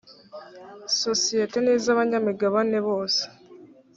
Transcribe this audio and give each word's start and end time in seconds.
sosiyete 1.01 1.57
n 1.61 1.67
iz 1.73 1.85
abanyamigabane 1.93 2.77
bose 2.87 3.21